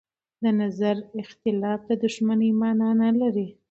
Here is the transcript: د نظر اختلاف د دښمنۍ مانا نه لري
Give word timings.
د 0.43 0.45
نظر 0.61 0.95
اختلاف 1.21 1.79
د 1.89 1.91
دښمنۍ 2.03 2.51
مانا 2.61 2.89
نه 3.01 3.09
لري 3.19 3.47